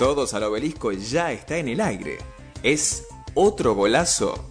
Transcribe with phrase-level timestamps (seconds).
[0.00, 2.16] Todos al obelisco ya está en el aire.
[2.62, 4.48] Es otro golazo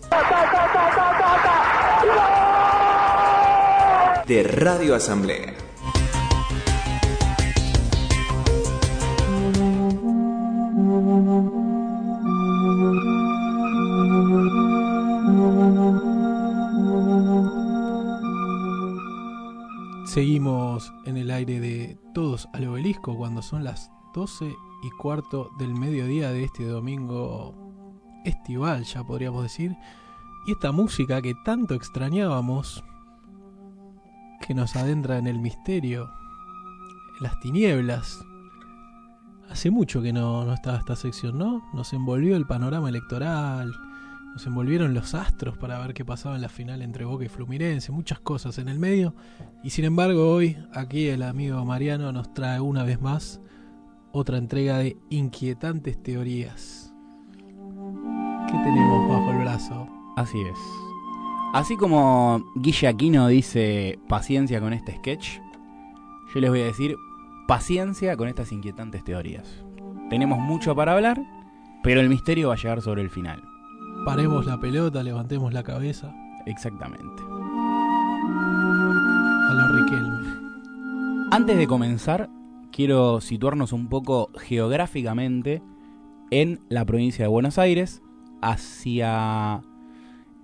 [4.28, 5.56] de Radio Asamblea.
[20.06, 25.74] Seguimos en el aire de Todos al Obelisco cuando son las 12 y cuarto del
[25.74, 27.54] mediodía de este domingo
[28.26, 29.76] estival, ya podríamos decir.
[30.48, 32.84] Y esta música que tanto extrañábamos,
[34.46, 36.10] que nos adentra en el misterio,
[37.18, 38.26] en las tinieblas.
[39.50, 41.64] Hace mucho que no, no estaba esta sección, ¿no?
[41.74, 43.74] Nos envolvió el panorama electoral,
[44.34, 47.92] nos envolvieron los astros para ver qué pasaba en la final entre Boca y Fluminense,
[47.92, 49.16] muchas cosas en el medio.
[49.64, 53.42] Y sin embargo, hoy aquí el amigo Mariano nos trae una vez más
[54.12, 56.94] otra entrega de inquietantes teorías.
[58.48, 59.88] ¿Qué tenemos bajo el brazo?
[60.16, 60.60] Así es.
[61.54, 65.40] Así como Guille Aquino dice paciencia con este sketch,
[66.34, 66.96] yo les voy a decir
[67.48, 69.64] paciencia con estas inquietantes teorías.
[70.10, 71.22] Tenemos mucho para hablar,
[71.84, 73.42] pero el misterio va a llegar sobre el final.
[74.06, 76.14] Paremos la pelota, levantemos la cabeza.
[76.46, 77.24] Exactamente.
[79.50, 80.50] A lo Riquelme.
[81.32, 82.30] Antes de comenzar,
[82.72, 85.62] quiero situarnos un poco geográficamente
[86.32, 88.02] en la provincia de Buenos Aires,
[88.42, 89.62] hacia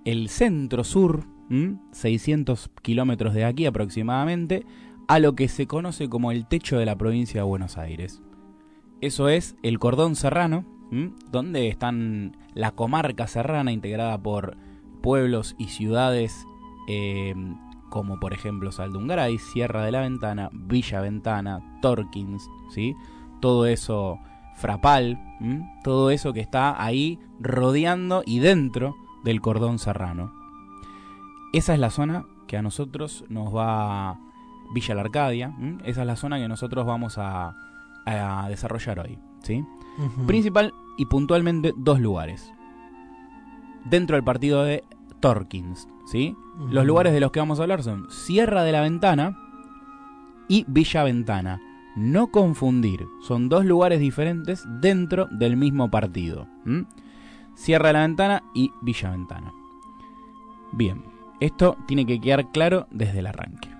[0.04, 1.24] el centro sur,
[1.92, 4.66] 600 kilómetros de aquí aproximadamente,
[5.08, 8.22] a lo que se conoce como el techo de la provincia de Buenos Aires.
[9.00, 10.64] Eso es el cordón serrano,
[11.30, 14.56] donde están la comarca serrana integrada por
[15.02, 16.46] pueblos y ciudades
[16.88, 17.56] em,
[17.88, 22.94] como por ejemplo Saldungaray, Sierra de la Ventana, Villa Ventana, Torkins, ¿sí?
[23.40, 24.18] todo eso,
[24.56, 25.18] Frapal,
[25.84, 30.32] todo eso que está ahí rodeando y dentro del cordón serrano.
[31.52, 34.18] Esa es la zona que a nosotros nos va
[34.72, 35.54] Villa la Arcadia,
[35.84, 37.54] esa es la zona que nosotros vamos a,
[38.04, 39.64] a desarrollar hoy, ¿sí?
[40.26, 42.52] Principal y puntualmente dos lugares.
[43.84, 44.82] Dentro del partido de
[45.20, 46.36] Torkins, ¿sí?
[46.70, 49.36] Los lugares de los que vamos a hablar son Sierra de la Ventana
[50.48, 51.60] y Villa Ventana.
[51.96, 56.46] No confundir, son dos lugares diferentes dentro del mismo partido.
[57.54, 59.52] Sierra de la Ventana y Villa Ventana.
[60.72, 61.02] Bien,
[61.40, 63.70] esto tiene que quedar claro desde el arranque.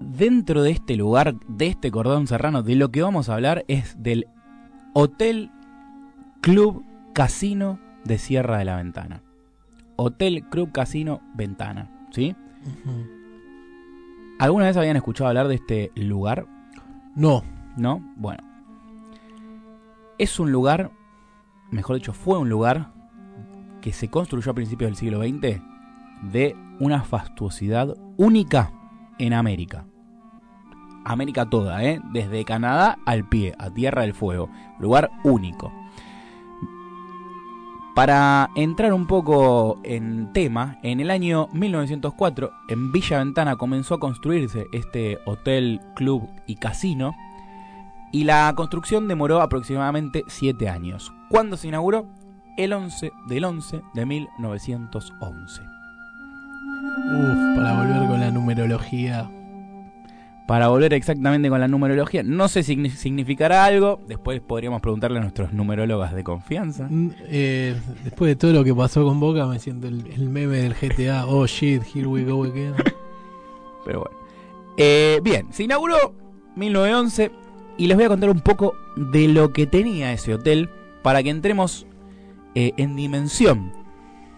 [0.00, 4.02] Dentro de este lugar, de este cordón serrano, de lo que vamos a hablar es
[4.02, 4.26] del
[4.94, 5.50] Hotel
[6.40, 9.22] Club Casino de Sierra de la Ventana.
[10.02, 12.34] Hotel Club Casino Ventana, ¿sí?
[14.38, 16.46] ¿Alguna vez habían escuchado hablar de este lugar?
[17.14, 17.42] No.
[17.76, 18.02] ¿No?
[18.16, 18.42] Bueno.
[20.16, 20.90] Es un lugar,
[21.70, 22.92] mejor dicho, fue un lugar
[23.82, 25.60] que se construyó a principios del siglo XX
[26.32, 28.72] de una fastuosidad única
[29.18, 29.84] en América.
[31.04, 32.00] América toda, ¿eh?
[32.10, 34.48] desde Canadá al pie, a Tierra del Fuego.
[34.78, 35.70] Lugar único.
[38.00, 44.00] Para entrar un poco en tema, en el año 1904 en Villa Ventana comenzó a
[44.00, 47.14] construirse este hotel, club y casino
[48.10, 51.12] y la construcción demoró aproximadamente 7 años.
[51.28, 52.06] ¿Cuándo se inauguró?
[52.56, 55.60] El 11 del 11 de 1911.
[55.60, 59.30] Uf, para volver con la numerología
[60.50, 62.24] para volver exactamente con la numerología.
[62.24, 64.00] No sé si significará algo.
[64.08, 66.88] Después podríamos preguntarle a nuestros numerólogas de confianza.
[66.90, 70.74] Mm, eh, después de todo lo que pasó con Boca, me siento el, meme del
[70.74, 71.26] GTA.
[71.28, 72.74] Oh shit, here we go again.
[73.84, 74.18] Pero bueno.
[74.76, 76.16] Eh, bien, se inauguró
[76.56, 77.30] 1911
[77.78, 80.68] y les voy a contar un poco de lo que tenía ese hotel
[81.04, 81.86] para que entremos
[82.56, 83.72] eh, en dimensión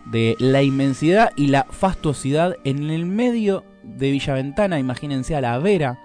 [0.05, 5.99] de la inmensidad y la fastuosidad en el medio de Villaventana, imagínense a la vera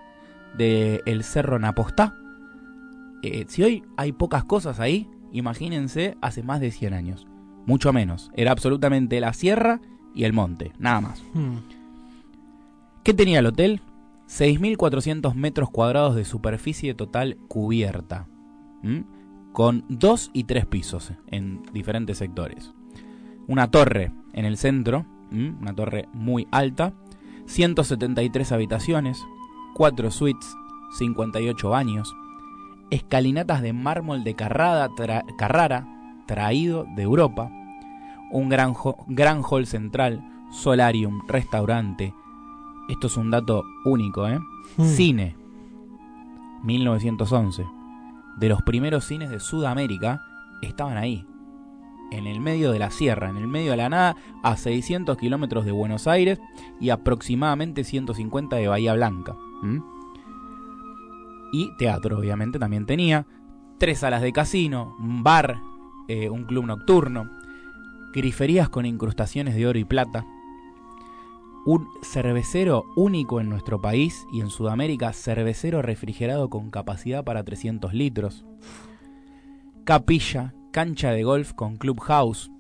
[0.58, 2.16] del Cerro Napostá.
[3.24, 7.28] Eh, si hoy hay pocas cosas ahí, imagínense hace más de 100 años.
[7.66, 8.32] Mucho menos.
[8.36, 9.82] Era absolutamente la sierra
[10.16, 11.24] y el monte, nada más.
[11.34, 11.58] Hmm.
[13.04, 13.82] ¿Qué tenía el hotel?
[14.28, 18.28] 6.400 metros cuadrados de superficie total cubierta,
[19.54, 22.74] con dos y tres pisos en diferentes sectores.
[23.48, 26.94] Una torre en el centro, una torre muy alta,
[27.48, 29.26] 173 habitaciones,
[29.74, 30.56] 4 suites,
[30.98, 32.16] 58 baños,
[32.90, 35.88] escalinatas de mármol de Carrara,
[36.26, 37.50] traído de Europa,
[38.32, 38.74] un gran,
[39.08, 40.22] gran hall central,
[40.52, 42.14] solarium, restaurante.
[42.90, 44.40] Esto es un dato único, ¿eh?
[44.78, 44.86] Hmm.
[44.86, 45.36] Cine,
[46.64, 47.66] 1911.
[48.38, 50.22] de los primeros cines de Sudamérica
[50.62, 51.26] estaban ahí,
[52.12, 55.66] en el medio de la sierra, en el medio de la nada, a 600 kilómetros
[55.66, 56.40] de Buenos Aires
[56.80, 59.36] y aproximadamente 150 de Bahía Blanca.
[61.52, 63.26] Y teatro, obviamente, también tenía.
[63.78, 65.60] Tres salas de casino, un bar,
[66.08, 67.30] eh, un club nocturno,
[68.14, 70.26] griferías con incrustaciones de oro y plata,
[71.66, 77.94] un cervecero único en nuestro país y en Sudamérica, cervecero refrigerado con capacidad para 300
[77.94, 78.46] litros,
[79.84, 82.52] capilla, cancha de golf con clubhouse,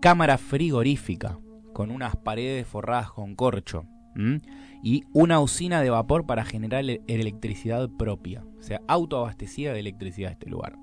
[0.00, 1.38] cámara frigorífica
[1.72, 3.86] con unas paredes forradas con corcho
[4.82, 10.50] y una usina de vapor para generar electricidad propia, o sea, autoabastecida de electricidad este
[10.50, 10.74] lugar.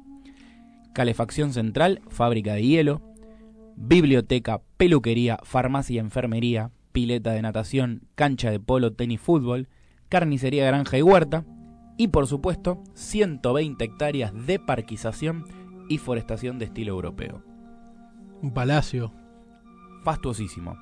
[0.94, 3.02] Calefacción central, fábrica de hielo,
[3.76, 9.68] biblioteca, peluquería, farmacia y enfermería, pileta de natación, cancha de polo, tenis, fútbol,
[10.08, 11.44] carnicería, granja y huerta,
[11.98, 15.44] y por supuesto 120 hectáreas de parquización
[15.90, 17.44] y forestación de estilo europeo.
[18.42, 19.12] Un palacio.
[20.04, 20.78] Fastuosísimo.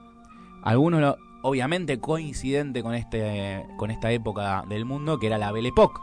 [0.62, 6.00] Algunos, obviamente, coincidente con, este, con esta época del mundo, que era la Belle Époque.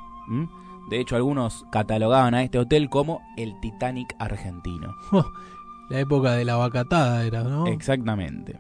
[0.91, 4.97] De hecho, algunos catalogaban a este hotel como el Titanic argentino.
[5.91, 7.67] la época de la vacatada era, ¿no?
[7.67, 8.59] Exactamente.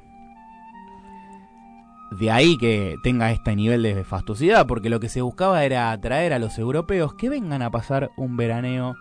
[2.12, 6.32] De ahí que tenga este nivel de fastuosidad, porque lo que se buscaba era atraer
[6.32, 8.94] a los europeos que vengan a pasar un veraneo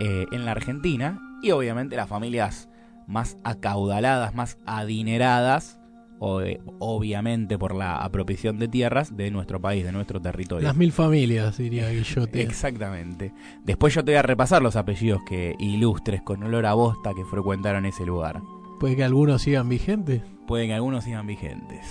[0.00, 2.68] eh, en la Argentina y obviamente las familias
[3.06, 5.80] más acaudaladas, más adineradas,
[6.18, 10.66] obviamente por la apropiación de tierras de nuestro país, de nuestro territorio.
[10.66, 12.42] Las mil familias, diría Guillote.
[12.42, 13.32] Exactamente.
[13.64, 17.24] Después yo te voy a repasar los apellidos que ilustres con olor a bosta que
[17.24, 18.40] frecuentaron ese lugar.
[18.80, 20.22] ¿Puede que algunos sigan vigentes?
[20.46, 21.86] Puede que algunos sigan vigentes.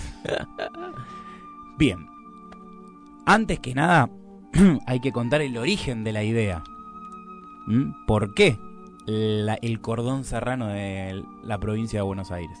[1.78, 2.06] Bien.
[3.26, 4.10] Antes que nada,
[4.86, 6.62] hay que contar el origen de la idea.
[8.06, 8.58] ¿Por qué
[9.06, 12.58] el cordón serrano de la provincia de Buenos Aires?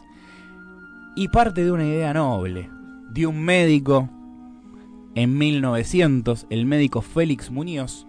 [1.16, 2.70] Y parte de una idea noble,
[3.10, 4.08] de un médico
[5.14, 8.06] en 1900, el médico Félix Muñoz,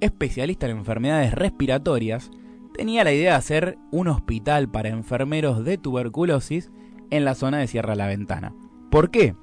[0.00, 2.30] especialista en enfermedades respiratorias,
[2.72, 6.70] tenía la idea de hacer un hospital para enfermeros de tuberculosis
[7.10, 8.54] en la zona de Sierra La Ventana.
[8.90, 9.34] ¿Por qué?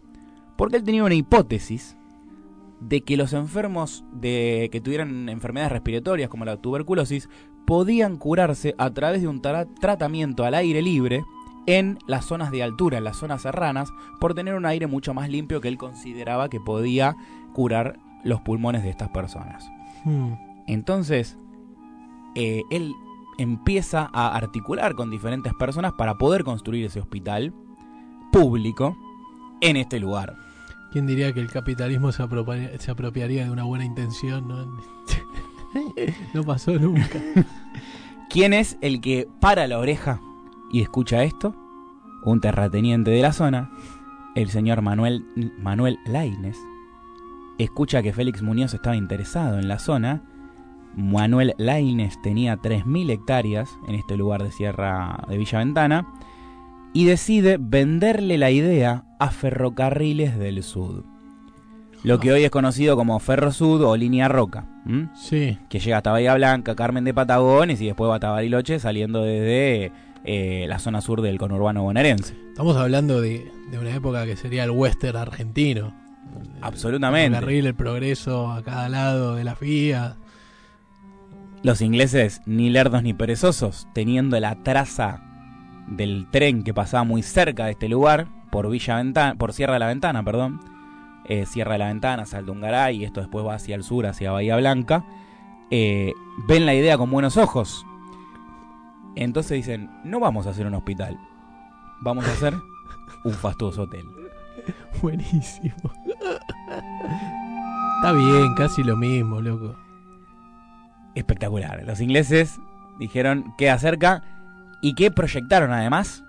[0.55, 1.97] Porque él tenía una hipótesis
[2.87, 7.29] de que los enfermos de que tuvieran enfermedades respiratorias como la tuberculosis
[7.65, 11.23] podían curarse a través de un tratamiento al aire libre
[11.65, 13.89] en las zonas de altura, en las zonas serranas,
[14.19, 17.15] por tener un aire mucho más limpio que él consideraba que podía
[17.53, 19.69] curar los pulmones de estas personas.
[20.03, 20.33] Hmm.
[20.67, 21.37] Entonces,
[22.35, 22.93] eh, él
[23.37, 27.53] empieza a articular con diferentes personas para poder construir ese hospital
[28.31, 28.97] público
[29.61, 30.35] en este lugar.
[30.93, 34.47] ¿Quién diría que el capitalismo se, apropiaría de una buena intención?
[36.35, 36.43] ¿no?
[36.43, 37.19] pasó nunca.
[38.29, 40.21] ¿Quién es el que para la oreja
[40.71, 41.55] y escucha esto?
[42.23, 43.71] Un terrateniente de la zona,
[44.35, 45.25] el señor Manuel,
[45.57, 46.59] Manuel Laines,
[47.57, 50.21] escucha que Félix Muñoz estaba interesado en la zona.
[50.95, 56.13] Manuel Laines tenía 3.000 hectáreas en este lugar de Sierra de Villa Ventana
[56.93, 61.03] y decide venderle la idea a Ferrocarriles del Sud.
[62.03, 64.65] Lo que hoy es conocido como Ferro Sud o Línea Roca.
[65.15, 65.57] Sí.
[65.69, 69.93] Que llega hasta Bahía Blanca, Carmen de Patagones y después va hasta Bariloche saliendo desde
[70.25, 72.35] eh, la zona sur del conurbano bonaerense.
[72.49, 75.93] Estamos hablando de, una época que sería el western argentino.
[76.61, 77.37] Absolutamente.
[77.37, 80.17] El carril, el progreso a cada lado de la vía.
[81.63, 85.32] Los ingleses, ni lerdos ni perezosos, teniendo la traza
[85.87, 89.79] del tren que pasaba muy cerca de este lugar, por Villa Ventana, por Sierra de
[89.79, 90.59] la Ventana, perdón.
[91.25, 94.57] Eh, Sierra de la Ventana, Saldungaray, y esto después va hacia el sur, hacia Bahía
[94.57, 95.05] Blanca.
[95.71, 96.13] Eh,
[96.47, 97.85] ven la idea con buenos ojos.
[99.15, 101.17] Entonces dicen, no vamos a hacer un hospital,
[102.01, 102.53] vamos a hacer
[103.23, 104.05] un fastuoso hotel.
[105.01, 105.75] Buenísimo.
[107.97, 109.75] Está bien, casi lo mismo, loco.
[111.15, 111.83] Espectacular.
[111.85, 112.59] Los ingleses
[112.99, 114.23] dijeron, queda cerca,
[114.83, 116.23] y que proyectaron además.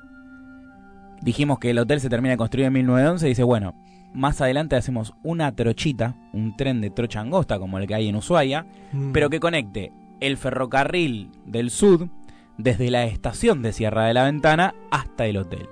[1.20, 3.74] Dijimos que el hotel se termina de construir en 1911 y dice, bueno,
[4.14, 8.16] más adelante hacemos una trochita, un tren de trocha angosta como el que hay en
[8.16, 9.10] Ushuaia, mm.
[9.12, 12.08] pero que conecte el ferrocarril del sur
[12.56, 15.68] desde la estación de Sierra de la Ventana hasta el hotel,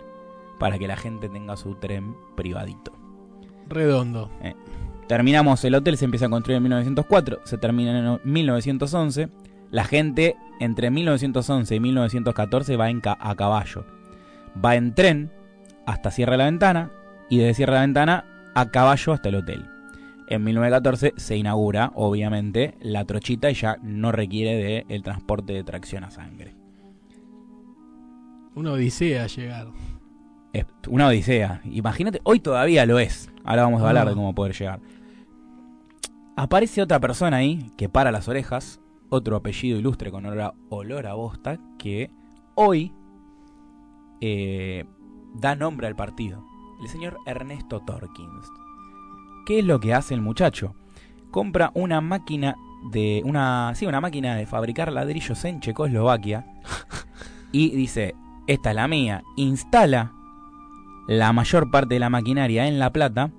[0.59, 2.93] para que la gente tenga su tren privadito.
[3.69, 4.29] Redondo.
[4.43, 4.57] Eh,
[5.07, 9.29] terminamos el hotel, se empieza a construir en 1904, se termina en 1911
[9.73, 13.85] la gente entre 1911 y 1914 va en a caballo.
[14.64, 15.33] Va en tren
[15.87, 16.93] hasta Sierra de la Ventana
[17.31, 18.25] y desde Sierra de la Ventana
[18.55, 19.64] a caballo hasta el hotel.
[20.29, 25.64] en 1914 se inaugura, obviamente, la trochita y ya no requiere del el transporte de
[25.64, 26.55] tracción a sangre.
[28.55, 29.69] Una odisea llegar.
[30.52, 31.62] Es una odisea.
[31.64, 33.31] Imagínate, hoy todavía lo es.
[33.43, 34.81] Ahora vamos a hablar de cómo poder llegar.
[36.37, 38.82] Aparece otra persona ahí que para las orejas,
[39.12, 42.11] otro apellido ilustre con olor a, olor a bosta, que
[42.54, 42.92] hoy
[44.23, 44.87] eh,
[45.35, 46.42] da nombre al partido.
[46.83, 48.49] El señor Ernesto Torkins.
[49.45, 50.75] ¿Qué es lo que hace el muchacho?
[51.31, 52.57] Compra una máquina
[52.90, 56.47] de una sí, una máquina de fabricar ladrillos en Checoslovaquia
[57.52, 58.14] y dice,
[58.47, 60.12] "Esta es la mía." Instala
[61.07, 63.31] la mayor parte de la maquinaria en La Plata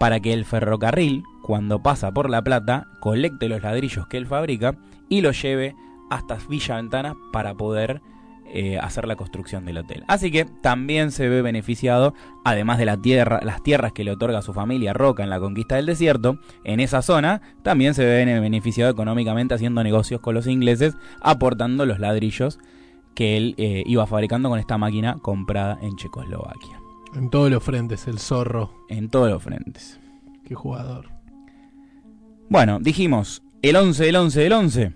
[0.00, 4.76] para que el ferrocarril, cuando pasa por La Plata, colecte los ladrillos que él fabrica
[5.08, 5.74] y los lleve
[6.10, 8.00] hasta Villa Ventana para poder
[8.46, 10.04] eh, hacer la construcción del hotel.
[10.06, 14.38] Así que también se ve beneficiado, además de la tierra, las tierras que le otorga
[14.38, 18.24] a su familia Roca en la conquista del desierto, en esa zona también se ve
[18.40, 22.60] beneficiado económicamente haciendo negocios con los ingleses, aportando los ladrillos
[23.14, 26.80] que él eh, iba fabricando con esta máquina comprada en Checoslovaquia.
[27.14, 28.72] En todos los frentes, el zorro.
[28.88, 29.98] En todos los frentes.
[30.44, 31.08] Qué jugador.
[32.48, 34.92] Bueno, dijimos, el 11 del 11 del 11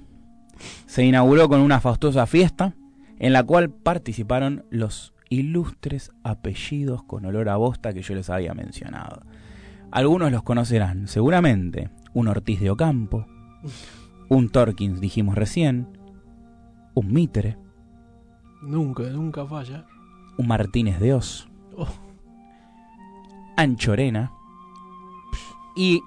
[0.85, 2.75] se inauguró con una fastuosa fiesta
[3.19, 8.53] en la cual participaron los ilustres apellidos con olor a bosta que yo les había
[8.53, 9.23] mencionado.
[9.91, 11.89] Algunos los conocerán, seguramente.
[12.13, 13.27] Un Ortiz de Ocampo,
[14.29, 15.89] un Torkins, dijimos recién,
[16.93, 17.57] un Mitre.
[18.61, 19.87] Nunca, nunca falla.
[20.37, 21.49] Un Martínez de Oz.
[21.75, 21.89] Oh.
[23.57, 24.33] Anchorena.
[25.75, 26.03] Y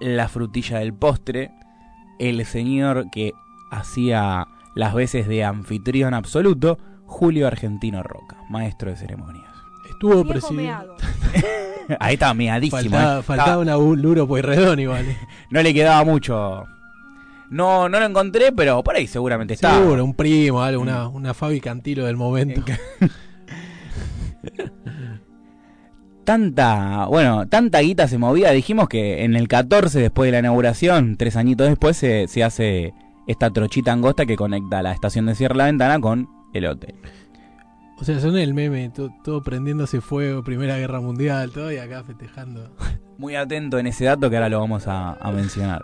[0.00, 1.52] la frutilla del postre,
[2.28, 3.32] el señor que
[3.70, 9.44] hacía las veces de anfitrión absoluto, Julio Argentino Roca, maestro de ceremonias.
[9.90, 10.72] Estuvo presidente.
[12.00, 12.80] Ahí estaba meadísimo.
[12.80, 13.22] Faltaba, eh.
[13.22, 15.04] faltaba una Luro Pueyrredón igual.
[15.06, 15.16] eh.
[15.50, 16.64] No le quedaba mucho.
[17.50, 19.76] No, no lo encontré, pero por ahí seguramente estaba.
[19.76, 22.62] Seguro, un primo, algo, una, una Fabi Cantilo del momento.
[26.24, 28.50] Tanta, bueno, tanta guita se movía.
[28.52, 32.94] Dijimos que en el 14, después de la inauguración, tres añitos después, se, se hace
[33.26, 36.94] esta trochita angosta que conecta la estación de Sierra La Ventana con el hotel.
[37.98, 42.02] O sea, son el meme, to- todo, prendiéndose fuego, Primera Guerra Mundial, todo y acá
[42.04, 42.70] festejando.
[43.18, 45.82] Muy atento en ese dato que ahora lo vamos a, a mencionar.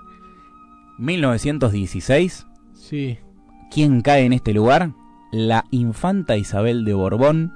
[0.98, 3.18] 1916, Sí,
[3.70, 4.92] ¿quién cae en este lugar?
[5.32, 7.52] La infanta Isabel de Borbón,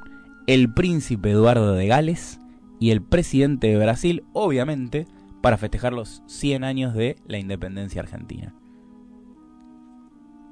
[0.47, 2.39] el príncipe Eduardo de Gales
[2.83, 5.07] y el presidente de Brasil, obviamente,
[5.41, 8.57] para festejar los 100 años de la independencia argentina.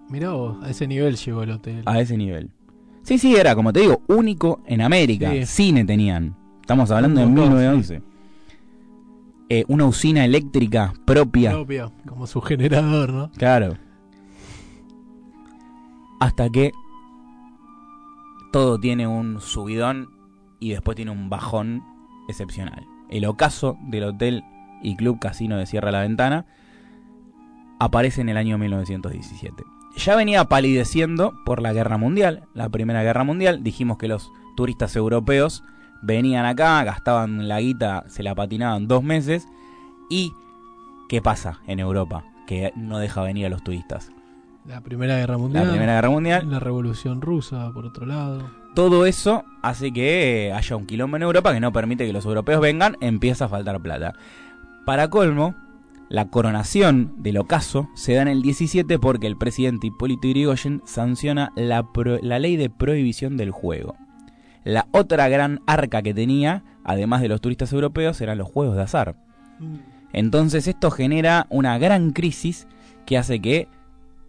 [0.08, 1.82] mirá vos, a ese nivel llegó el hotel.
[1.86, 2.50] A ese nivel.
[3.02, 5.32] Sí, sí, era, como te digo, único en América.
[5.32, 5.44] Sí.
[5.44, 6.36] Cine tenían.
[6.60, 8.02] Estamos hablando de Un montón, 1911.
[9.48, 11.50] Eh, una usina eléctrica propia.
[11.50, 13.32] Propio, como su generador, ¿no?
[13.32, 13.76] Claro.
[16.20, 16.70] Hasta que
[18.52, 20.10] todo tiene un subidón
[20.60, 21.89] y después tiene un bajón
[22.30, 22.86] excepcional.
[23.08, 24.44] El ocaso del Hotel
[24.82, 26.46] y Club Casino de Sierra La Ventana
[27.78, 29.64] aparece en el año 1917.
[29.96, 33.62] Ya venía palideciendo por la guerra mundial, la primera guerra mundial.
[33.62, 35.64] Dijimos que los turistas europeos
[36.02, 39.46] venían acá, gastaban la guita, se la patinaban dos meses.
[40.08, 40.32] ¿Y
[41.08, 42.24] qué pasa en Europa?
[42.46, 44.12] Que no deja venir a los turistas.
[44.66, 45.64] La Primera Guerra Mundial.
[45.64, 46.50] La Primera Guerra Mundial.
[46.50, 48.59] La Revolución Rusa, por otro lado.
[48.74, 52.24] Todo eso hace que eh, haya un quilombo en Europa que no permite que los
[52.24, 54.14] europeos vengan, empieza a faltar plata.
[54.86, 55.54] Para colmo,
[56.08, 61.52] la coronación del ocaso se da en el 17 porque el presidente Hipólito Yrigoyen sanciona
[61.56, 63.96] la, pro- la ley de prohibición del juego.
[64.64, 68.82] La otra gran arca que tenía, además de los turistas europeos, eran los juegos de
[68.82, 69.16] azar.
[70.12, 72.66] Entonces esto genera una gran crisis
[73.06, 73.68] que hace que,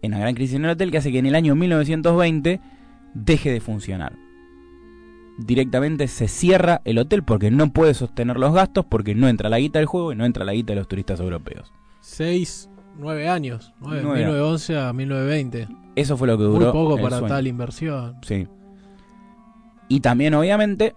[0.02, 2.60] en una gran crisis en el hotel, que hace que en el año 1920
[3.14, 4.12] deje de funcionar.
[5.38, 9.58] Directamente se cierra el hotel porque no puede sostener los gastos, porque no entra la
[9.58, 11.72] guita del juego y no entra la guita de los turistas europeos.
[12.00, 13.72] Seis, nueve años.
[13.80, 14.18] Nueve, Nueve.
[14.20, 15.68] 1911 a 1920.
[15.96, 16.72] Eso fue lo que Muy duró.
[16.72, 17.34] poco el para sueño.
[17.34, 18.16] tal inversión.
[18.22, 18.46] Sí.
[19.88, 20.94] Y también, obviamente,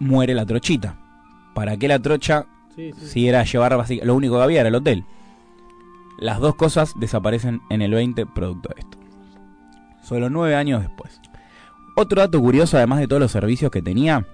[0.00, 0.98] muere la trochita.
[1.54, 3.06] ¿Para qué la trocha Sí, sí.
[3.06, 5.04] si era llevar lo único que había era el hotel.
[6.18, 8.98] Las dos cosas desaparecen en el 20 producto de esto.
[10.02, 11.20] Solo nueve años después.
[11.96, 14.26] Otro dato curioso, además de todos los servicios que tenía,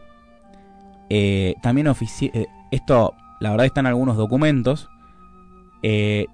[1.10, 4.88] eh, también ofici eh, esto, la verdad está en algunos documentos,
[5.82, 6.26] eh,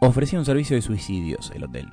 [0.00, 1.92] ofrecía un servicio de suicidios el hotel.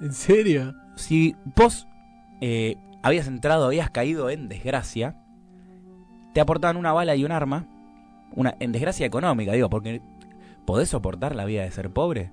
[0.00, 0.74] ¿En serio?
[0.96, 1.88] si vos
[2.40, 5.16] eh, habías entrado, habías caído en desgracia,
[6.34, 7.66] te aportaban una bala y un arma
[8.34, 10.00] una en desgracia económica, digo, porque
[10.64, 12.30] ¿podés soportar la vida de ser pobre?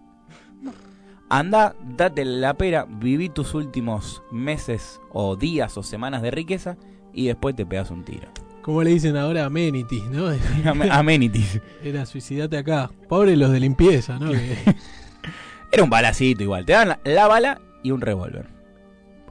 [1.30, 6.78] Anda, date la pera, viví tus últimos meses o días o semanas de riqueza
[7.14, 8.28] y después te pegas un tiro.
[8.64, 10.28] Como le dicen ahora amenities, ¿no?
[10.70, 11.62] Am- Amenities.
[11.84, 12.90] Era suicidate acá.
[13.08, 14.32] Pobre los de limpieza, ¿no?
[15.72, 16.66] Era un balacito igual.
[16.66, 18.48] Te dan la, la bala y un revólver.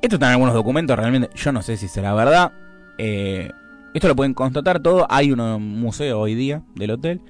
[0.00, 2.52] Esto está en algunos documentos, realmente yo no sé si será verdad.
[2.98, 3.50] Eh,
[3.92, 5.06] esto lo pueden constatar todo.
[5.10, 7.20] Hay un museo hoy día del hotel.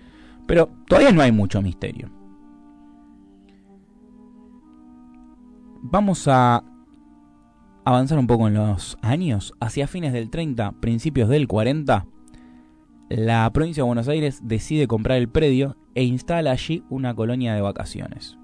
[0.46, 2.10] Pero todavía no hay mucho misterio.
[5.82, 6.62] Vamos a
[7.84, 9.54] avanzar un poco en los años.
[9.60, 12.06] Hacia fines del 30, principios del 40,
[13.08, 17.60] la provincia de Buenos Aires decide comprar el predio e instala allí una colonia de
[17.62, 18.36] vacaciones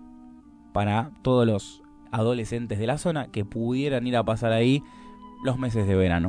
[0.73, 4.83] para todos los adolescentes de la zona que pudieran ir a pasar ahí
[5.45, 6.29] los meses de verano.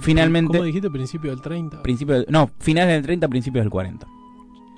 [0.00, 0.90] Finalmente- ¿Cómo dijiste?
[0.90, 1.82] Principio del 30.
[1.82, 4.06] Principio del- no, finales del 30, principios del 40.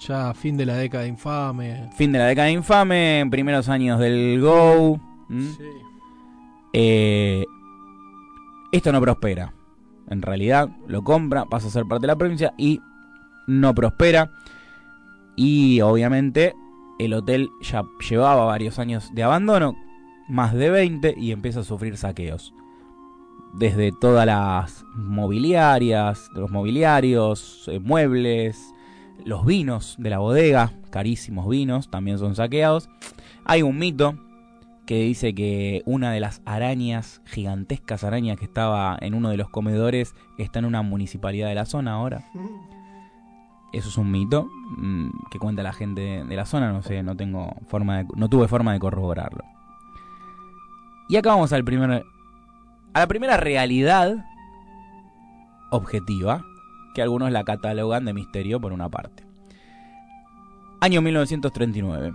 [0.00, 1.88] Ya fin de la década infame.
[1.96, 5.00] Fin de la década infame, primeros años del Go.
[5.28, 5.42] ¿M?
[5.42, 5.64] Sí.
[6.72, 7.44] Eh,
[8.72, 9.54] esto no prospera.
[10.08, 12.80] En realidad lo compra, pasa a ser parte de la provincia y
[13.46, 14.30] no prospera.
[15.36, 16.54] Y obviamente
[16.98, 19.76] el hotel ya llevaba varios años de abandono,
[20.28, 22.52] más de 20, y empieza a sufrir saqueos.
[23.54, 28.74] Desde todas las mobiliarias, los mobiliarios, eh, muebles,
[29.24, 32.90] los vinos de la bodega, carísimos vinos, también son saqueados.
[33.44, 34.14] Hay un mito
[34.88, 39.50] que dice que una de las arañas, gigantescas arañas que estaba en uno de los
[39.50, 42.24] comedores, está en una municipalidad de la zona ahora.
[43.74, 47.14] Eso es un mito mm, que cuenta la gente de, la zona, no sé, no
[47.18, 49.44] tengo forma de, no tuve forma de corroborarlo.
[51.10, 52.06] Y acá vamos al primer
[52.94, 54.24] a la primera realidad
[55.70, 56.46] objetiva
[56.94, 59.22] que algunos la catalogan de misterio por una parte.
[60.80, 62.14] Año 1939.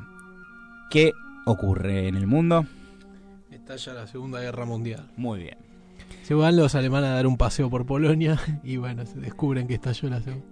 [0.90, 1.12] ¿Qué
[1.46, 2.66] ocurre en el mundo?
[3.52, 5.10] Estalla la Segunda Guerra Mundial.
[5.18, 5.58] Muy bien.
[6.24, 9.74] Se van los alemanes a dar un paseo por Polonia y bueno, se descubren que
[9.76, 10.46] estalló la Segunda.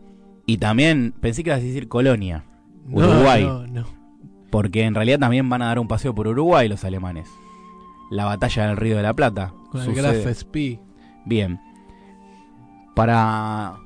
[0.46, 2.44] Y también pensé que ibas a decir Colonia,
[2.88, 3.44] No, Uruguay.
[3.44, 3.86] No, no.
[4.50, 7.30] porque en realidad también van a dar un paseo por Uruguay los alemanes.
[8.10, 9.54] La batalla del Río de la Plata.
[9.72, 10.80] Con el Graf Spee.
[11.26, 11.60] Bien.
[12.96, 13.78] Para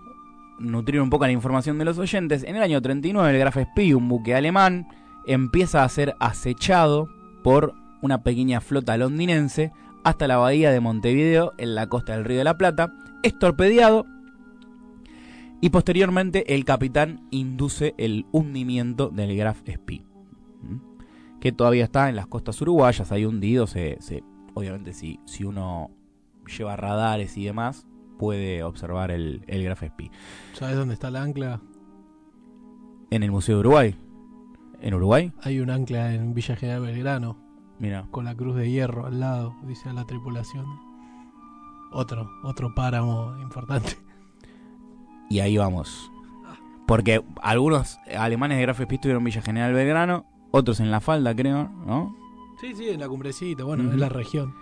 [0.60, 3.94] nutrir un poco la información de los oyentes, en el año 39 el Graf Spee,
[3.94, 4.88] un buque alemán,
[5.28, 7.10] empieza a ser acechado
[7.44, 9.72] por una pequeña flota londinense
[10.04, 14.06] hasta la bahía de Montevideo en la costa del Río de la Plata, es torpedeado
[15.62, 20.06] y posteriormente el capitán induce el hundimiento del Graf Spee,
[21.40, 25.90] que todavía está en las costas uruguayas, ahí hundido, se, se- obviamente si, si uno
[26.56, 27.88] lleva radares y demás,
[28.20, 30.12] puede observar el, el Graf Spee.
[30.54, 31.62] ¿Sabes dónde está el ancla?
[33.10, 33.96] En el Museo de Uruguay.
[34.82, 35.32] ¿En Uruguay?
[35.42, 37.38] Hay un ancla en Villa General Belgrano
[37.80, 38.08] Mira.
[38.12, 40.66] con la cruz de hierro al lado, dice la tripulación.
[41.92, 43.98] Otro, otro páramo importante.
[45.28, 46.12] Y ahí vamos.
[46.86, 51.68] Porque algunos alemanes de Graf estuvieron en Villa General Belgrano, otros en La Falda, creo,
[51.68, 52.16] ¿no?
[52.62, 54.54] Sí, sí, en la cumbrecita, bueno, en la región.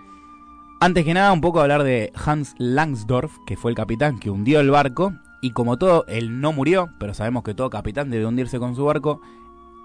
[0.79, 4.59] Antes que nada, un poco hablar de Hans Langsdorff, que fue el capitán que hundió
[4.59, 5.13] el barco.
[5.41, 8.85] Y como todo, él no murió, pero sabemos que todo capitán debe hundirse con su
[8.85, 9.21] barco.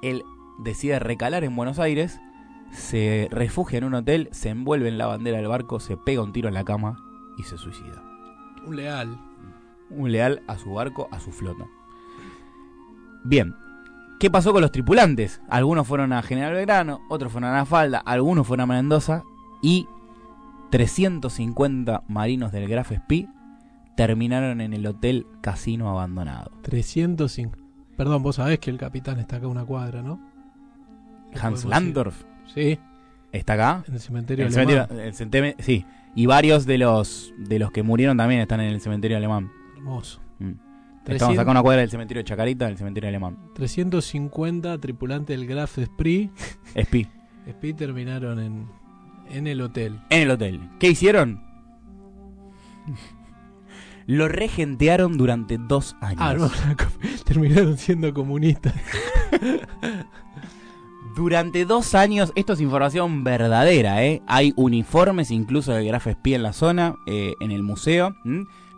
[0.03, 0.25] Él
[0.59, 2.21] decide recalar en Buenos Aires,
[2.73, 6.33] se refugia en un hotel, se envuelve en la bandera del barco, se pega un
[6.33, 6.99] tiro en la cama
[7.37, 8.03] y se suicida.
[8.67, 9.19] Un leal.
[9.91, 11.67] Un leal a su barco, a su flota.
[13.25, 13.55] Bien,
[14.21, 15.41] ¿qué pasó con los tripulantes?
[15.49, 19.23] Algunos fueron a General Belgrano, otros fueron a La Falda, algunos fueron a Mendoza
[19.63, 19.89] y
[20.71, 23.29] 350 marinos del Graf Spee
[23.97, 26.53] terminaron en el hotel casino abandonado.
[26.63, 27.68] 305.
[27.99, 30.19] Perdón, vos sabés que el capitán está acá a una cuadra, ¿no?
[31.33, 32.25] ¿Qué Hans Landorf?
[32.55, 32.79] Sí,
[33.33, 33.85] está acá.
[33.87, 34.87] en el cementerio El alemán.
[35.13, 35.85] cementerio- el sí,
[36.15, 39.51] y varios de los de los que murieron también están en el cementerio alemán.
[39.77, 40.21] Hermoso.
[40.39, 40.53] Mm.
[41.05, 43.37] 300 Estamos acá a una cuadra del cementerio de Chacarita, del cementerio alemán.
[43.55, 46.31] 350 tripulantes del Graf Spee,
[46.81, 47.09] Spee.
[47.51, 48.69] Spee terminaron en,
[49.31, 50.01] en el hotel.
[50.11, 50.61] en el hotel.
[50.79, 51.43] ¿Qué hicieron?
[54.09, 56.19] Lo regentearon durante dos años.
[56.19, 56.51] Ah, no,
[57.25, 58.73] terminaron siendo comunistas.
[61.15, 64.23] Durante dos años, esto es información verdadera, ¿eh?
[64.27, 68.17] Hay uniformes incluso de Graf Spee en la zona, eh, en el museo.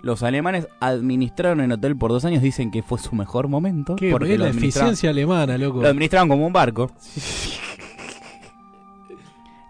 [0.03, 3.95] Los alemanes administraron el hotel por dos años, dicen que fue su mejor momento.
[3.95, 5.81] Qué porque la eficiencia alemana, loco.
[5.81, 6.91] lo administraban como un barco.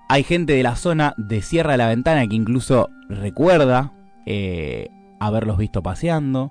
[0.09, 3.92] Hay gente de la zona de Sierra de la Ventana que incluso recuerda
[4.25, 4.88] eh,
[5.20, 6.50] haberlos visto paseando.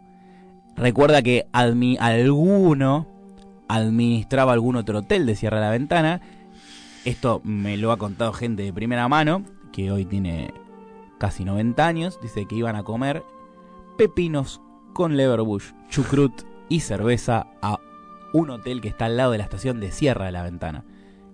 [0.77, 3.08] Recuerda que admi- alguno
[3.67, 6.21] administraba algún otro hotel de Sierra de la Ventana.
[7.05, 10.53] Esto me lo ha contado gente de primera mano, que hoy tiene
[11.17, 12.19] casi 90 años.
[12.21, 13.23] Dice que iban a comer
[13.97, 14.62] pepinos
[14.93, 16.34] con leverbush, chucrut
[16.69, 17.79] y cerveza a
[18.34, 20.84] un hotel que está al lado de la estación de Sierra de la Ventana.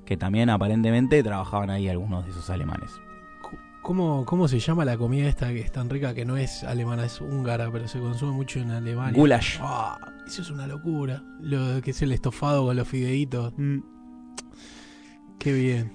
[0.05, 2.91] Que también aparentemente trabajaban ahí algunos de esos alemanes.
[3.85, 7.05] ¿Cómo, ¿Cómo se llama la comida esta que es tan rica que no es alemana,
[7.05, 9.13] es húngara, pero se consume mucho en Alemania?
[9.15, 9.59] Gulash.
[9.61, 9.95] Ah,
[10.25, 11.21] eso es una locura.
[11.39, 13.53] Lo que es el estofado con los fideitos.
[15.37, 15.91] Qué bien.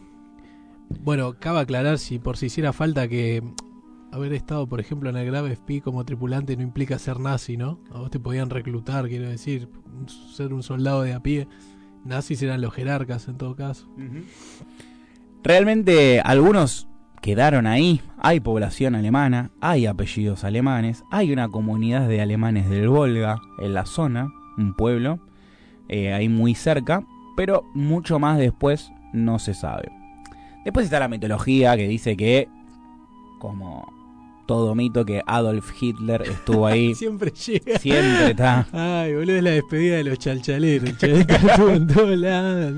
[1.00, 3.42] Bueno, cabe aclarar si por si hiciera falta que
[4.12, 7.80] haber estado, por ejemplo, en el Grave Spy como tripulante no implica ser nazi, ¿no?
[7.90, 9.68] A vos te podían reclutar, quiero decir,
[10.32, 11.48] ser un soldado de a pie.
[12.04, 13.88] Nazis eran los jerarcas en todo caso.
[15.42, 16.86] Realmente algunos
[17.20, 18.00] quedaron ahí.
[18.18, 23.86] Hay población alemana, hay apellidos alemanes, hay una comunidad de alemanes del Volga en la
[23.86, 25.20] zona, un pueblo,
[25.88, 27.04] eh, ahí muy cerca,
[27.36, 29.90] pero mucho más después no se sabe.
[30.64, 32.48] Después está la mitología que dice que,
[33.38, 34.00] como
[34.46, 36.94] todo mito, que Adolf Hitler estuvo ahí.
[36.96, 37.78] siempre llega.
[37.78, 38.66] Siempre está.
[38.72, 40.90] Ay, boludo, es la despedida de los chalchaleros.
[41.02, 42.74] estuvo en todos lados.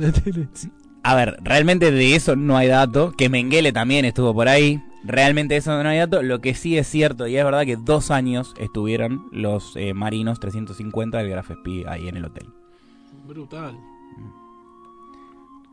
[1.05, 3.13] A ver, realmente de eso no hay dato.
[3.13, 4.81] Que Mengele también estuvo por ahí.
[5.05, 6.23] Realmente de eso no hay dato.
[6.23, 10.39] Lo que sí es cierto, y es verdad que dos años estuvieron los eh, marinos
[10.39, 12.47] 350 del Graf Spee ahí en el hotel.
[13.27, 13.77] Brutal.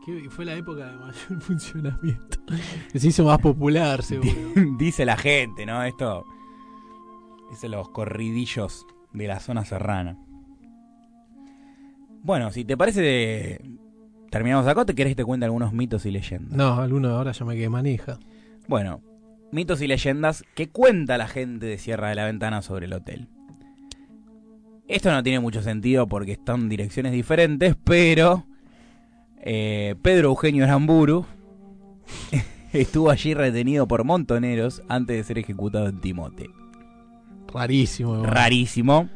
[0.04, 2.38] ¿Qué- fue la época de mayor funcionamiento.
[2.94, 4.32] Se hizo más popular, seguro.
[4.78, 5.82] Dice la gente, ¿no?
[5.84, 6.24] Esto.
[7.50, 10.18] Dice los corridillos de la zona serrana.
[12.22, 13.60] Bueno, si te parece.
[14.30, 16.56] Terminamos acá o te querés que te cuente algunos mitos y leyendas.
[16.56, 18.18] No, alguno ahora ya me quedé manija.
[18.68, 19.02] Bueno,
[19.50, 23.28] mitos y leyendas que cuenta la gente de Sierra de la Ventana sobre el hotel.
[24.86, 28.44] Esto no tiene mucho sentido porque están en direcciones diferentes, pero
[29.38, 31.26] eh, Pedro Eugenio Aramburu
[32.72, 36.50] estuvo allí retenido por montoneros antes de ser ejecutado en Timote.
[37.52, 38.24] Rarísimo.
[38.24, 39.08] Rarísimo.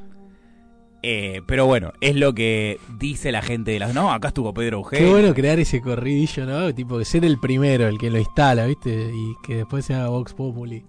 [1.06, 3.92] Eh, pero bueno, es lo que dice la gente de las...
[3.94, 5.04] No, acá estuvo Pedro Eugenio.
[5.06, 6.74] Qué bueno crear ese corridillo, ¿no?
[6.74, 9.10] Tipo que ser el primero, el que lo instala, ¿viste?
[9.14, 10.82] Y que después sea Vox Populi.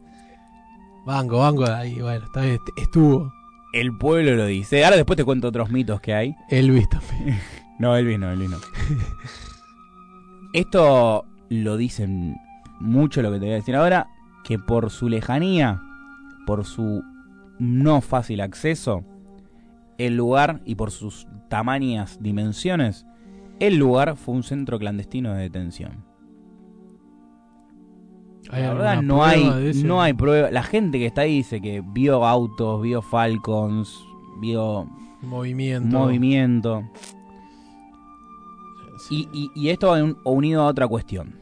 [1.05, 3.33] Banco, banco, ahí, bueno, está bien, est- estuvo.
[3.73, 4.85] El pueblo lo dice.
[4.85, 6.35] Ahora después te cuento otros mitos que hay.
[6.49, 7.39] Elvis también.
[7.77, 8.57] No, Elvis no, Elvis no.
[10.53, 12.35] Esto lo dicen
[12.79, 14.07] mucho lo que te voy a decir ahora,
[14.45, 15.81] que por su lejanía,
[16.45, 17.03] por su
[17.59, 19.03] no fácil acceso,
[19.97, 23.05] el lugar y por sus tamañas dimensiones,
[23.59, 26.03] el lugar fue un centro clandestino de detención.
[28.51, 29.43] ¿Hay La verdad no hay,
[29.83, 30.51] no hay prueba.
[30.51, 33.97] La gente que está ahí dice que vio autos, vio Falcons,
[34.39, 34.87] vio
[35.99, 36.83] movimiento.
[39.09, 41.35] Y, y- y esto va un- unido a otra cuestión.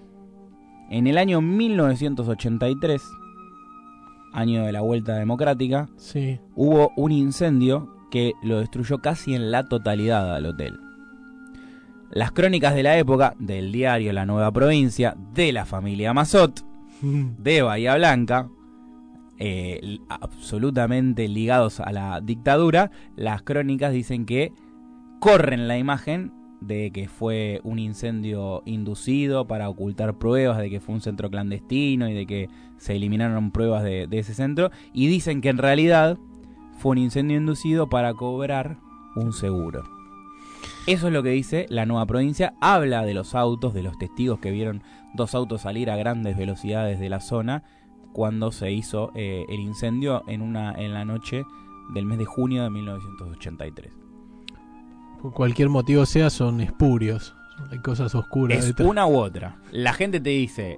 [0.90, 3.02] En el año 1983,
[4.34, 6.40] año de la Vuelta Democrática, Sí.
[6.56, 10.80] hubo un incendio que lo destruyó casi en la totalidad al hotel.
[12.12, 16.64] Las crónicas de la época, del diario La Nueva Provincia, de la familia Mazot,
[17.02, 18.50] de Bahía Blanca,
[19.40, 24.54] eh, absolutamente ligados a la dictadura, las crónicas dicen que
[25.20, 30.94] corren la imagen de que fue un incendio inducido para ocultar pruebas de que fue
[30.94, 32.48] un centro clandestino y de que
[32.78, 36.20] se eliminaron pruebas de, de ese centro y dicen que en realidad
[36.78, 38.78] fue un incendio inducido para cobrar
[39.16, 39.84] un seguro.
[40.86, 42.56] Eso es lo que dice la nueva provincia.
[42.60, 44.84] Habla de los autos, de los testigos que vieron
[45.14, 47.64] dos autos salir a grandes velocidades de la zona
[48.12, 51.44] cuando se hizo eh, el incendio en, una, en la noche
[51.94, 53.94] del mes de junio de 1983.
[55.22, 57.36] Por cualquier motivo sea, son espurios.
[57.72, 58.60] Hay cosas oscuras.
[58.60, 58.88] Es detrás.
[58.88, 59.58] una u otra.
[59.72, 60.78] La gente te dice,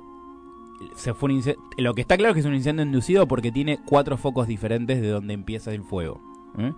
[0.95, 1.41] se fue un
[1.77, 5.01] lo que está claro es que es un incendio inducido porque tiene cuatro focos diferentes
[5.01, 6.21] de donde empieza el fuego.
[6.57, 6.73] ¿eh?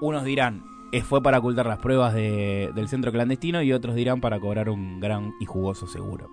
[0.00, 0.62] Unos dirán,
[0.92, 4.68] eh, fue para ocultar las pruebas de- del centro clandestino y otros dirán para cobrar
[4.70, 6.28] un gran y jugoso seguro.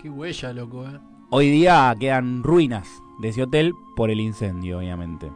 [0.00, 0.98] Qué huella, loco, eh.
[1.30, 2.88] Hoy día quedan ruinas
[3.20, 5.30] de ese hotel por el incendio, obviamente.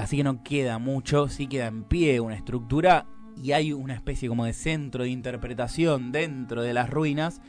[0.00, 3.06] Así que no queda mucho, sí queda en pie una estructura
[3.42, 7.40] y hay una especie como de centro de interpretación dentro de las ruinas,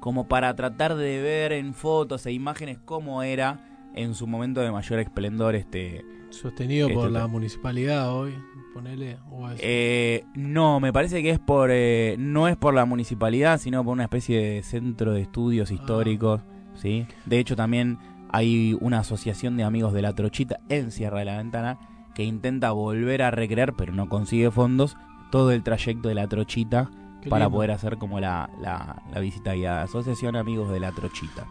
[0.00, 4.70] como para tratar de ver en fotos e imágenes cómo era en su momento de
[4.70, 6.04] mayor esplendor este...
[6.30, 8.34] Sostenido Este por la municipalidad hoy.
[8.74, 9.16] Ponele.
[9.30, 9.48] o.
[9.58, 11.70] Eh, no, me parece que es por...
[11.72, 16.42] eh, no es por la municipalidad, sino por una especie de centro de estudios históricos,
[16.74, 17.06] ¿sí?
[17.24, 21.38] De hecho también hay una asociación de amigos de la Trochita en Sierra de la
[21.38, 21.78] Ventana
[22.14, 24.96] que intenta volver a recrear, pero no consigue fondos,
[25.30, 26.88] todo el trayecto de la trochita
[27.22, 27.56] Qué para lindo.
[27.56, 29.82] poder hacer como la, la, la visita guiada.
[29.82, 31.46] Asociación Amigos de la Trochita.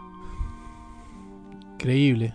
[1.74, 2.34] Increíble.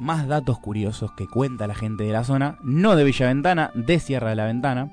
[0.00, 4.30] Más datos curiosos que cuenta la gente de la zona, no de Villaventana, de Sierra
[4.30, 4.90] de la Ventana.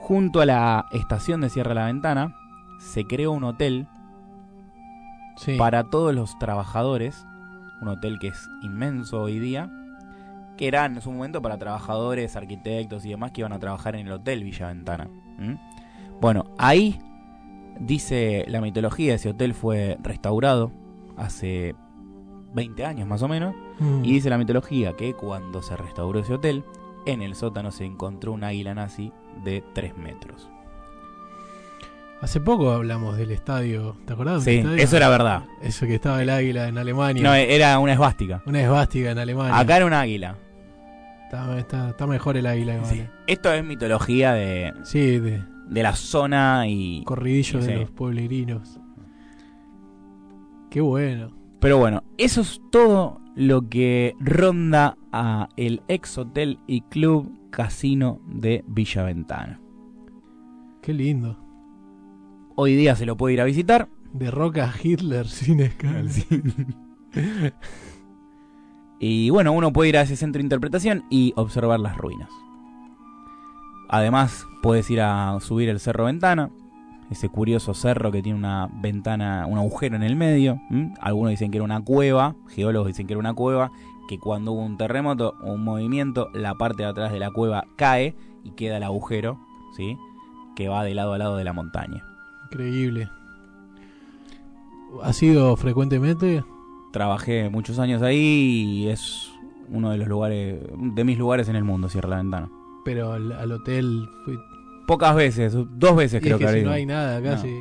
[0.00, 2.34] Junto a la estación de Sierra de la Ventana
[2.80, 3.86] se creó un hotel
[5.36, 5.56] Sí.
[5.56, 7.24] para todos los trabajadores,
[7.80, 9.70] un hotel que es inmenso hoy día,
[10.58, 14.06] que era en su momento para trabajadores, arquitectos y demás que iban a trabajar en
[14.06, 15.08] el hotel Villaventana.
[15.38, 15.58] ¿m?
[16.20, 16.98] Bueno, ahí
[17.80, 20.70] dice la mitología, ese hotel fue restaurado
[21.16, 21.74] hace
[22.54, 24.04] 20 años más o menos, Mm.
[24.04, 26.64] y dice la mitología que cuando se restauró ese hotel,
[27.06, 29.12] en el sótano se encontró un águila nazi
[29.44, 30.50] de 3 metros.
[32.20, 33.96] Hace poco hablamos del estadio.
[34.04, 34.42] ¿Te acordás?
[34.42, 34.82] Sí, estadio?
[34.82, 35.44] eso era verdad.
[35.62, 37.22] Eso que estaba el águila en Alemania.
[37.22, 38.42] No, era una esvástica.
[38.44, 39.56] Una esvástica en Alemania.
[39.56, 40.34] Acá era un águila.
[41.28, 42.76] Está, está- está mejor el águila.
[42.76, 42.90] igual.
[42.90, 43.04] Sí.
[43.26, 47.04] Esto es mitología de, Sí, de de la zona y...
[47.04, 47.68] corridillo Sí.
[47.68, 48.80] de los pueblerinos.
[50.70, 51.30] Qué bueno.
[51.60, 58.20] Pero bueno, eso es todo lo que ronda a el ex hotel y club casino
[58.26, 59.60] de Villaventana.
[60.80, 61.38] Qué lindo.
[62.56, 63.88] Hoy día se lo puede ir a visitar.
[64.14, 66.10] De Roca Hitler sin escala.
[69.00, 72.30] Y bueno, uno puede ir a ese centro de interpretación y observar las ruinas.
[73.88, 76.50] Además, puedes ir a subir el Cerro Ventana,
[77.10, 80.60] ese curioso cerro que tiene una ventana, un agujero en el medio.
[81.00, 83.72] Algunos dicen que era una cueva, geólogos dicen que era una cueva,
[84.08, 87.64] que cuando hubo un terremoto o un movimiento, la parte de atrás de la cueva
[87.76, 89.38] cae y queda el agujero,
[89.76, 89.96] ¿sí?
[90.54, 92.02] Que va de lado a lado de la montaña.
[92.50, 93.08] Increíble.
[95.02, 96.44] ¿Ha sido frecuentemente?
[96.92, 98.16] Trabajé muchos años ahí
[98.84, 99.30] y es
[99.70, 100.58] uno de los lugares,
[100.94, 102.48] de mis lugares en el mundo, Cierra la Ventana.
[102.84, 104.38] Pero al, al hotel fui.
[104.86, 107.26] Pocas veces, dos veces y creo es que que, si no hay nada No.
[107.30, 107.54] casi.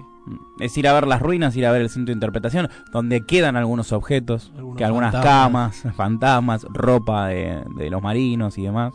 [0.59, 3.55] Es ir a ver las ruinas, ir a ver el centro de interpretación, donde quedan
[3.57, 5.81] algunos objetos, Algunos que algunas fantasmas.
[5.81, 8.93] camas, fantasmas, ropa de, de los marinos y demás.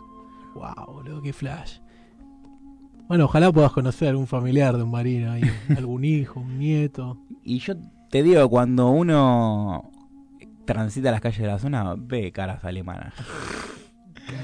[0.55, 1.79] Wow, boludo, qué flash.
[3.09, 5.43] Bueno, ojalá puedas conocer algún familiar de un marino ahí,
[5.77, 7.19] algún hijo, un nieto.
[7.45, 7.75] Y yo
[8.11, 9.91] te digo, cuando uno
[10.73, 13.15] transita las calles de la zona, ve caras alemanas.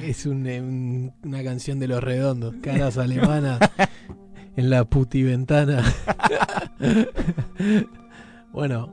[0.02, 3.58] Es un, eh, un- una canción de los redondos, caras alemanas
[4.56, 5.82] en la putiventana.
[8.52, 8.90] bueno,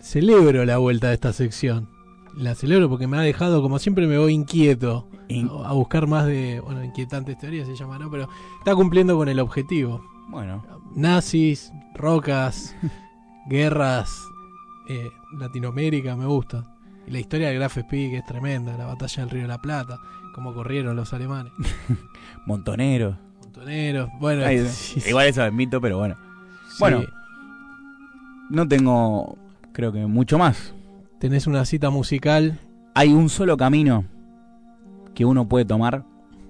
[0.00, 1.88] celebro la vuelta de esta sección.
[2.36, 6.06] La celebro porque me ha dejado, como siempre me voy inquieto, In- a a buscar
[6.06, 8.10] más de, bueno, inquietantes teorías se llama, ¿no?
[8.10, 10.04] Pero está cumpliendo con el objetivo.
[10.28, 12.74] Bueno, Nazis, rocas,
[13.48, 14.16] guerras,
[14.90, 16.64] eh, Latinoamérica, me gusta.
[17.06, 19.60] Y la historia del Graf Spee, que es tremenda, la batalla del Río de la
[19.60, 19.98] Plata,
[20.34, 21.52] cómo corrieron los alemanes.
[22.46, 23.16] montoneros.
[23.40, 26.16] Montoneros, bueno, Ay, sí, sí, Igual eso es mito, pero bueno.
[26.70, 26.76] sí.
[26.80, 27.02] bueno.
[28.50, 29.38] No tengo,
[29.72, 30.74] creo que mucho más.
[31.20, 32.58] tenés una cita musical,
[32.94, 34.04] Hay un solo camino
[35.14, 36.04] que uno puede tomar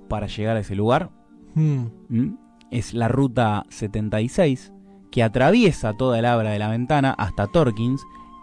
[0.09, 1.11] para llegar a ese lugar.
[1.55, 2.37] mm, ¿m?
[2.71, 4.73] Es la ruta 76
[5.11, 8.01] que atraviesa toda el abra de la ventana hasta Torkins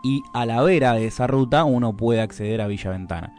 [0.08, 3.36] y a la vera de esa ruta uno puede acceder a Villa Ventana.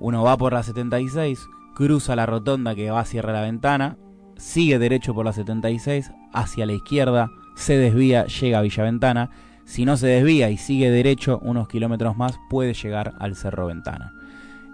[0.00, 3.98] Uno va por la 76, cruza la rotonda que va a Sierra la Ventana,
[4.38, 9.30] sigue derecho por la 76 hacia la izquierda, se desvía, llega a Villa Ventana.
[9.66, 14.14] Si no se desvía y sigue derecho unos kilómetros más, puede llegar al Cerro Ventana.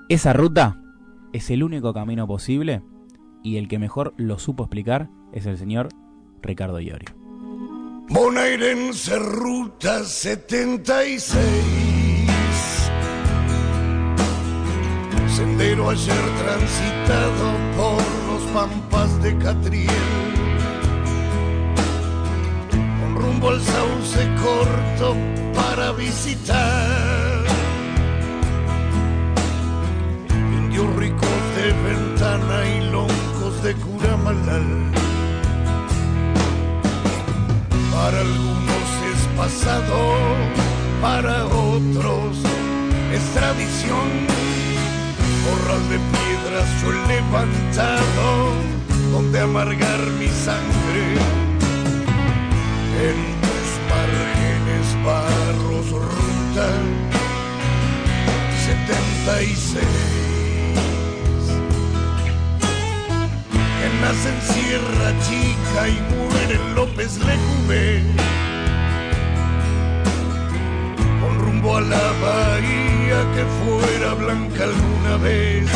[0.08, 0.80] Esa ruta
[1.32, 2.82] es el único camino posible
[3.42, 5.88] y el que mejor lo supo explicar es el señor
[6.40, 7.19] Ricardo Iorio.
[8.10, 11.46] Bonaerense Ruta 76
[15.28, 19.88] Sendero ayer transitado por los pampas de Catriel.
[23.00, 25.16] Con rumbo al sauce corto
[25.54, 27.44] para visitar.
[30.58, 35.09] Indios ricos de ventana y loncos de Curamalal
[38.00, 39.98] para algunos es pasado,
[41.02, 42.38] para otros
[43.12, 44.08] es tradición.
[45.44, 48.26] Corral de piedras yo levantado,
[49.12, 51.04] donde amargar mi sangre.
[53.06, 56.68] En tus márgenes barros ruta
[58.66, 60.00] 76.
[63.78, 66.29] que nace en Sierra Chica y
[66.74, 68.02] López Lecumbe.
[71.20, 75.70] Con rumbo a la bahía que fuera blanca alguna vez.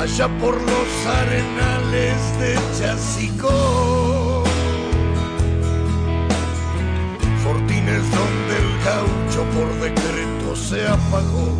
[0.00, 4.42] allá por los arenales de Chasicó.
[7.44, 11.58] Fortines donde el gaucho por decreto se apagó.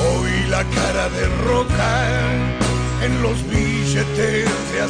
[0.00, 2.69] Hoy la cara de roca
[3.02, 4.86] en los billetes de a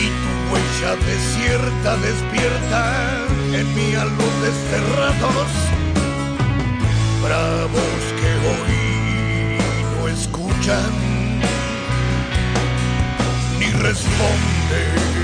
[0.00, 5.50] y tu huella desierta despierta en mí a los desterrados,
[7.22, 9.58] bravos que hoy
[9.98, 10.92] no escuchan
[13.58, 15.15] ni responden.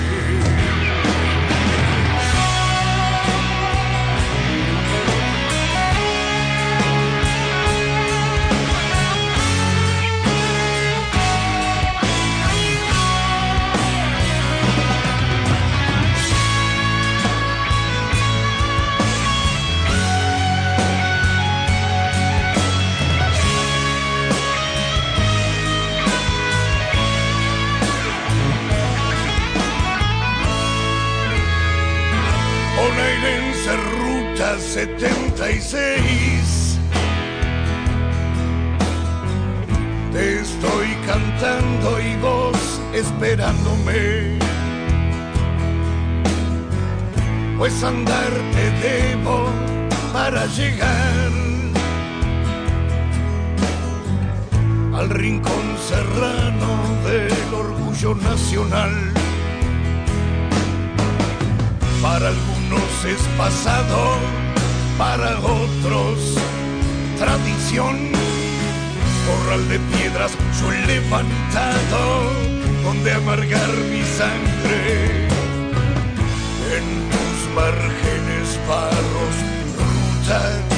[35.72, 36.78] 76.
[40.12, 44.38] Te estoy cantando y vos esperándome.
[47.56, 49.46] Pues andar te debo
[50.12, 51.30] para llegar
[54.94, 56.70] al rincón serrano
[57.06, 58.92] del orgullo nacional.
[62.02, 64.18] Para algunos es pasado,
[64.98, 66.37] para otros
[67.18, 68.11] tradición.
[69.26, 70.33] Corral de piedras
[70.72, 72.31] he levantado,
[72.83, 75.28] donde amargar mi sangre.
[76.76, 79.35] En tus márgenes barros,
[79.78, 80.71] ruta